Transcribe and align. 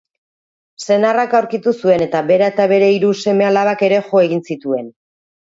Senarrak 0.85 1.35
arkitu 1.41 1.73
zuen 1.83 2.03
eta 2.07 2.21
bera 2.31 2.49
eta 2.53 2.67
bere 2.73 2.89
hiru 2.97 3.13
seme-alabak 3.25 3.87
ere 3.89 4.03
jo 4.09 4.27
egin 4.27 4.43
zituen. 4.53 4.91